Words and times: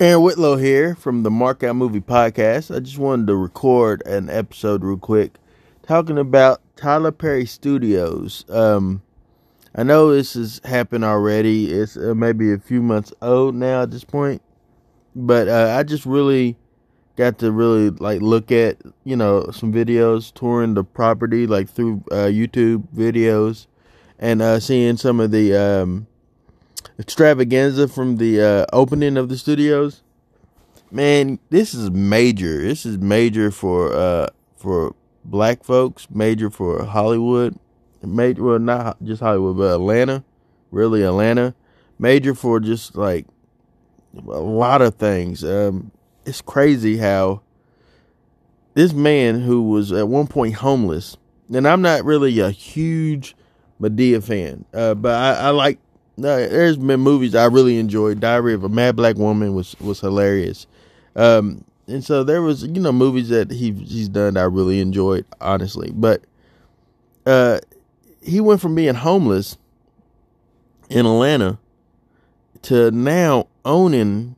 Aaron 0.00 0.22
Whitlow 0.22 0.54
here 0.58 0.94
from 0.94 1.24
the 1.24 1.30
Mark 1.30 1.64
Out 1.64 1.74
Movie 1.74 2.00
Podcast. 2.00 2.72
I 2.74 2.78
just 2.78 2.98
wanted 2.98 3.26
to 3.26 3.34
record 3.34 4.00
an 4.06 4.30
episode 4.30 4.84
real 4.84 4.96
quick 4.96 5.32
talking 5.82 6.18
about 6.18 6.60
Tyler 6.76 7.10
Perry 7.10 7.44
Studios. 7.46 8.44
Um, 8.48 9.02
I 9.74 9.82
know 9.82 10.14
this 10.14 10.34
has 10.34 10.60
happened 10.62 11.04
already. 11.04 11.72
It's 11.72 11.96
uh, 11.96 12.14
maybe 12.14 12.52
a 12.52 12.58
few 12.58 12.80
months 12.80 13.12
old 13.22 13.56
now 13.56 13.82
at 13.82 13.90
this 13.90 14.04
point, 14.04 14.40
but 15.16 15.48
uh, 15.48 15.74
I 15.76 15.82
just 15.82 16.06
really 16.06 16.56
got 17.16 17.38
to 17.40 17.50
really 17.50 17.90
like 17.90 18.20
look 18.20 18.52
at 18.52 18.76
you 19.02 19.16
know 19.16 19.50
some 19.50 19.72
videos 19.72 20.32
touring 20.32 20.74
the 20.74 20.84
property 20.84 21.48
like 21.48 21.68
through 21.68 22.04
uh, 22.12 22.26
YouTube 22.26 22.86
videos 22.94 23.66
and 24.20 24.42
uh, 24.42 24.60
seeing 24.60 24.96
some 24.96 25.18
of 25.18 25.32
the 25.32 25.56
um, 25.56 26.06
extravaganza 26.98 27.88
from 27.88 28.16
the 28.16 28.40
uh, 28.40 28.66
opening 28.72 29.16
of 29.16 29.28
the 29.28 29.38
studios. 29.38 30.02
Man, 30.90 31.38
this 31.50 31.74
is 31.74 31.90
major. 31.90 32.62
This 32.62 32.86
is 32.86 32.98
major 32.98 33.50
for 33.50 33.92
uh, 33.92 34.28
for 34.56 34.94
black 35.24 35.64
folks, 35.64 36.08
major 36.10 36.50
for 36.50 36.84
Hollywood, 36.84 37.58
major 38.02 38.42
well 38.42 38.58
not 38.58 39.02
just 39.04 39.22
Hollywood, 39.22 39.58
but 39.58 39.74
Atlanta, 39.74 40.24
really 40.70 41.02
Atlanta, 41.02 41.54
major 41.98 42.34
for 42.34 42.60
just 42.60 42.96
like 42.96 43.26
a 44.16 44.40
lot 44.40 44.82
of 44.82 44.94
things. 44.94 45.44
Um, 45.44 45.90
it's 46.24 46.40
crazy 46.40 46.96
how 46.96 47.42
this 48.74 48.92
man 48.92 49.40
who 49.40 49.62
was 49.62 49.92
at 49.92 50.08
one 50.08 50.26
point 50.26 50.54
homeless, 50.54 51.16
and 51.52 51.66
I'm 51.66 51.82
not 51.82 52.04
really 52.04 52.38
a 52.40 52.50
huge 52.50 53.34
Madea 53.80 54.22
fan, 54.22 54.64
uh, 54.72 54.94
but 54.94 55.14
I, 55.14 55.48
I 55.48 55.50
like 55.50 55.78
there's 56.22 56.76
been 56.76 57.00
movies 57.00 57.34
I 57.34 57.46
really 57.46 57.78
enjoyed. 57.78 58.20
Diary 58.20 58.54
of 58.54 58.64
a 58.64 58.68
Mad 58.68 58.96
Black 58.96 59.16
Woman 59.16 59.54
was 59.54 59.76
was 59.80 60.00
hilarious, 60.00 60.66
um, 61.16 61.64
and 61.86 62.04
so 62.04 62.24
there 62.24 62.42
was 62.42 62.64
you 62.64 62.80
know 62.80 62.92
movies 62.92 63.28
that 63.28 63.50
he 63.50 63.72
he's 63.72 64.08
done 64.08 64.34
that 64.34 64.40
I 64.40 64.44
really 64.44 64.80
enjoyed 64.80 65.24
honestly. 65.40 65.90
But 65.92 66.22
uh, 67.26 67.60
he 68.22 68.40
went 68.40 68.60
from 68.60 68.74
being 68.74 68.94
homeless 68.94 69.56
in 70.88 71.06
Atlanta 71.06 71.58
to 72.62 72.90
now 72.90 73.46
owning 73.64 74.34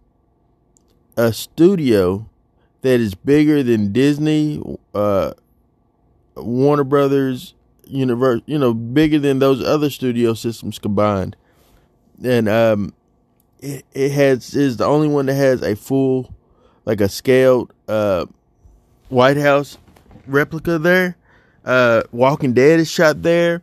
a 1.16 1.32
studio 1.32 2.28
that 2.82 3.00
is 3.00 3.14
bigger 3.14 3.62
than 3.62 3.92
Disney, 3.92 4.62
uh, 4.94 5.32
Warner 6.36 6.84
Brothers, 6.84 7.54
Universe, 7.84 8.40
you 8.46 8.58
know, 8.58 8.72
bigger 8.72 9.18
than 9.18 9.38
those 9.38 9.62
other 9.62 9.90
studio 9.90 10.34
systems 10.34 10.78
combined 10.78 11.36
and 12.22 12.48
um, 12.48 12.94
it, 13.60 13.84
it 13.92 14.12
has 14.12 14.54
is 14.54 14.76
the 14.76 14.86
only 14.86 15.08
one 15.08 15.26
that 15.26 15.34
has 15.34 15.62
a 15.62 15.76
full, 15.76 16.32
like 16.84 17.00
a 17.00 17.08
scaled 17.08 17.72
uh, 17.88 18.26
White 19.08 19.36
House 19.36 19.78
replica 20.26 20.78
there. 20.78 21.16
Uh, 21.64 22.02
Walking 22.12 22.52
Dead 22.52 22.80
is 22.80 22.90
shot 22.90 23.22
there. 23.22 23.62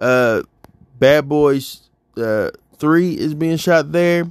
Uh, 0.00 0.42
Bad 0.98 1.28
Boys 1.28 1.88
uh, 2.16 2.50
Three 2.78 3.16
is 3.16 3.34
being 3.34 3.56
shot 3.56 3.92
there. 3.92 4.30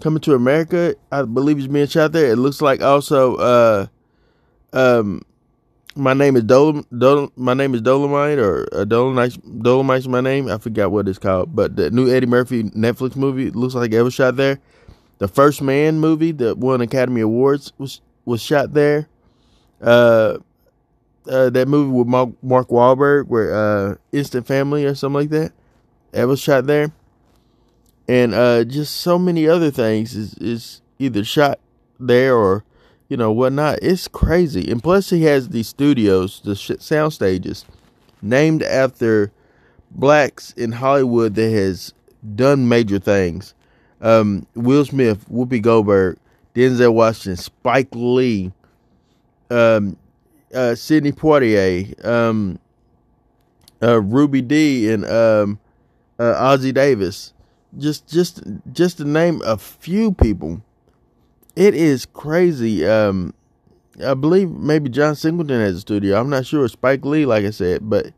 Coming 0.00 0.20
to 0.22 0.34
America, 0.34 0.96
I 1.12 1.22
believe 1.22 1.58
is 1.58 1.68
being 1.68 1.86
shot 1.86 2.12
there. 2.12 2.30
It 2.32 2.36
looks 2.36 2.60
like 2.60 2.82
also 2.82 3.36
uh, 3.36 3.86
um, 4.72 5.22
my 5.96 6.14
name 6.14 6.36
is 6.36 6.44
Dol, 6.44 6.84
my 7.36 7.54
name 7.54 7.74
is 7.74 7.82
Dolemite 7.82 8.38
or 8.38 8.68
uh, 8.72 8.84
Dolemite 8.84 9.38
Dolemite's 9.62 10.08
my 10.08 10.20
name. 10.20 10.48
I 10.48 10.58
forgot 10.58 10.90
what 10.90 11.08
it's 11.08 11.18
called, 11.18 11.54
but 11.54 11.76
the 11.76 11.90
new 11.90 12.12
Eddie 12.12 12.26
Murphy 12.26 12.64
Netflix 12.64 13.16
movie 13.16 13.50
looks 13.50 13.74
like 13.74 13.92
it 13.92 14.02
was 14.02 14.14
shot 14.14 14.36
there. 14.36 14.58
The 15.18 15.28
First 15.28 15.62
Man 15.62 16.00
movie 16.00 16.32
that 16.32 16.58
won 16.58 16.80
Academy 16.80 17.20
Awards 17.20 17.72
was 17.78 18.00
was 18.24 18.42
shot 18.42 18.72
there. 18.72 19.08
Uh, 19.80 20.38
uh, 21.28 21.50
that 21.50 21.68
movie 21.68 21.90
with 21.90 22.06
Mark, 22.06 22.30
Mark 22.42 22.68
Wahlberg, 22.68 23.28
where 23.28 23.54
uh, 23.54 23.94
Instant 24.12 24.46
Family 24.46 24.84
or 24.84 24.94
something 24.94 25.20
like 25.20 25.30
that, 25.30 25.52
that 26.12 26.26
was 26.26 26.40
shot 26.40 26.66
there. 26.66 26.92
And 28.08 28.34
uh, 28.34 28.64
just 28.64 28.96
so 28.96 29.18
many 29.18 29.46
other 29.46 29.70
things 29.70 30.16
is 30.16 30.34
is 30.34 30.82
either 30.98 31.24
shot 31.24 31.60
there 32.00 32.34
or 32.34 32.64
you 33.12 33.18
know, 33.18 33.30
whatnot. 33.30 33.78
It's 33.82 34.08
crazy. 34.08 34.70
And 34.70 34.82
plus, 34.82 35.10
he 35.10 35.24
has 35.24 35.50
these 35.50 35.68
studios, 35.68 36.40
the 36.46 36.56
sound 36.56 37.12
stages, 37.12 37.66
named 38.22 38.62
after 38.62 39.30
blacks 39.90 40.52
in 40.52 40.72
Hollywood 40.72 41.34
that 41.34 41.50
has 41.50 41.92
done 42.34 42.70
major 42.70 42.98
things. 42.98 43.52
Um, 44.00 44.46
Will 44.54 44.86
Smith, 44.86 45.28
Whoopi 45.30 45.60
Goldberg, 45.60 46.16
Denzel 46.54 46.94
Washington, 46.94 47.36
Spike 47.36 47.88
Lee, 47.92 48.50
um, 49.50 49.98
uh, 50.54 50.74
Sidney 50.74 51.12
Poitier, 51.12 52.02
um, 52.06 52.58
uh, 53.82 54.00
Ruby 54.00 54.40
Dee, 54.40 54.90
and 54.90 55.04
um, 55.04 55.60
uh, 56.18 56.32
Ossie 56.32 56.72
Davis. 56.72 57.34
Just, 57.76 58.08
just, 58.08 58.42
just 58.72 58.96
to 58.96 59.04
name 59.04 59.42
a 59.44 59.58
few 59.58 60.12
people 60.12 60.62
it 61.56 61.74
is 61.74 62.06
crazy. 62.06 62.86
Um, 62.86 63.34
I 64.04 64.14
believe 64.14 64.50
maybe 64.50 64.88
John 64.88 65.14
Singleton 65.14 65.60
has 65.60 65.76
a 65.76 65.80
studio. 65.80 66.18
I'm 66.18 66.30
not 66.30 66.46
sure. 66.46 66.66
Spike 66.68 67.04
Lee, 67.04 67.26
like 67.26 67.44
I 67.44 67.50
said, 67.50 67.88
but 67.88 68.12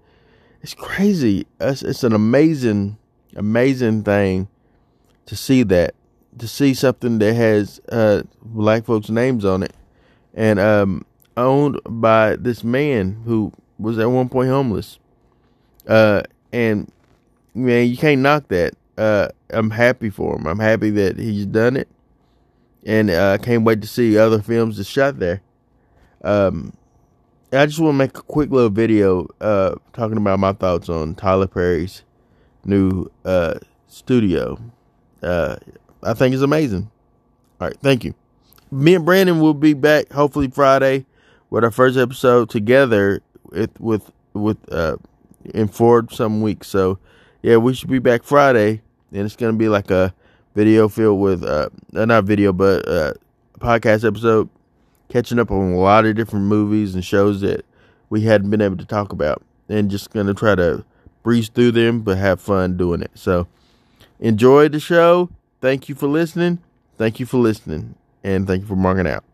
it's 0.63 0.75
crazy. 0.75 1.47
It's, 1.61 1.83
it's 1.83 2.05
an 2.05 2.13
amazing, 2.13 2.97
amazing 3.37 4.05
thing 4.05 4.49
to 5.27 5.37
see 5.37 5.63
that, 5.65 5.95
to 6.39 6.47
see 6.47 6.75
something 6.75 7.19
that 7.19 7.35
has 7.35 7.81
uh, 7.91 8.23
black 8.43 8.85
folks' 8.85 9.11
names 9.11 9.45
on 9.45 9.63
it, 9.63 9.75
and 10.33 10.61
um, 10.61 11.05
owned 11.37 11.81
by 11.85 12.37
this 12.37 12.63
man 12.63 13.23
who 13.25 13.53
was 13.79 13.99
at 13.99 14.11
one 14.11 14.29
point 14.29 14.51
homeless. 14.51 14.99
Uh, 15.89 16.23
and 16.53 16.91
man, 17.55 17.89
you 17.89 17.97
can't 17.97 18.21
knock 18.21 18.49
that. 18.49 18.75
Uh, 18.97 19.29
I'm 19.51 19.71
happy 19.71 20.09
for 20.09 20.37
him. 20.37 20.47
I'm 20.47 20.61
happy 20.61 20.91
that 20.91 21.19
he's 21.19 21.47
done 21.47 21.77
it 21.77 21.89
and 22.85 23.11
uh, 23.11 23.15
I 23.15 23.17
uh, 23.35 23.39
can't 23.39 23.65
wait 23.65 23.81
to 23.83 23.89
see 23.89 24.19
other 24.19 24.43
films 24.43 24.77
that 24.77 24.85
shot 24.85 25.19
there. 25.19 25.43
Um, 26.23 26.77
I 27.53 27.67
just 27.67 27.79
want 27.79 27.95
to 27.95 27.99
make 27.99 28.19
a 28.19 28.23
quick 28.23 28.51
little 28.51 28.71
video 28.71 29.29
uh, 29.41 29.77
talking 29.93 30.17
about 30.17 30.39
my 30.39 30.53
thoughts 30.53 30.89
on 30.89 31.15
Tyler 31.15 31.47
Perry's 31.47 32.03
new 32.65 33.11
uh, 33.25 33.59
studio. 33.87 34.59
Uh, 35.23 35.57
I 36.03 36.15
think 36.15 36.35
it's 36.35 36.43
amazing. 36.43 36.91
All 37.61 37.69
right, 37.69 37.77
thank 37.81 38.05
you. 38.05 38.15
Me 38.71 38.95
and 38.95 39.05
Brandon 39.05 39.41
will 39.41 39.55
be 39.55 39.73
back 39.73 40.13
hopefully 40.13 40.49
Friday 40.49 41.07
with 41.51 41.63
our 41.63 41.71
first 41.71 41.97
episode 41.97 42.51
together 42.51 43.23
with 43.51 43.81
with 43.81 44.11
with 44.33 44.59
uh, 44.73 44.97
in 45.55 45.69
Ford 45.69 46.13
some 46.13 46.43
weeks. 46.43 46.67
So 46.67 46.99
yeah, 47.43 47.57
we 47.57 47.75
should 47.75 47.91
be 47.91 48.01
back 48.01 48.25
Friday, 48.25 48.83
and 49.13 49.23
it's 49.23 49.37
gonna 49.37 49.53
be 49.53 49.69
like 49.69 49.91
a 49.91 50.13
video 50.55 50.89
filled 50.89 51.21
with 51.21 51.45
uh, 51.45 51.69
uh 51.95 52.05
not 52.05 52.25
video 52.25 52.53
but 52.53 52.87
uh 52.89 53.13
podcast 53.59 54.07
episode 54.07 54.49
catching 55.09 55.39
up 55.39 55.51
on 55.51 55.73
a 55.73 55.79
lot 55.79 56.05
of 56.05 56.17
different 56.17 56.47
movies 56.47 56.95
and 56.95 57.05
shows 57.05 57.41
that 57.41 57.65
we 58.11 58.23
hadn't 58.23 58.51
been 58.51 58.61
able 58.61 58.77
to 58.77 58.85
talk 58.85 59.13
about 59.13 59.43
and 59.69 59.91
just 59.91 60.11
gonna 60.13 60.35
try 60.35 60.55
to 60.55 60.85
breeze 61.23 61.49
through 61.49 61.73
them 61.73 62.01
but 62.01 62.19
have 62.19 62.41
fun 62.41 62.77
doing 62.77 63.03
it. 63.03 63.11
So 63.15 63.47
enjoy 64.21 64.69
the 64.69 64.81
show. 64.81 65.31
Thank 65.61 65.89
you 65.89 65.95
for 65.95 66.07
listening. 66.07 66.59
Thank 66.99 67.19
you 67.19 67.27
for 67.27 67.39
listening. 67.39 67.95
And 68.23 68.47
thank 68.47 68.63
you 68.63 68.67
for 68.69 68.77
marking 68.77 69.07
out 69.07 69.25